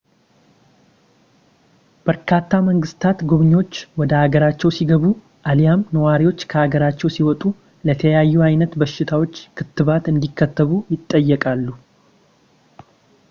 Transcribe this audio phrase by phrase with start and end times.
[2.07, 5.03] በርካታ መንግስታት ጎብኚዎች ወደ ሀገራቸው ሲገቡ
[5.51, 7.43] አሊያም ነዋሪዎች ከሀገራቸው ሲወጡ
[7.89, 11.67] ለተለያዩ አይነት በሽታዎች ክትባት እንዲከተቡ ይጠይቃሉ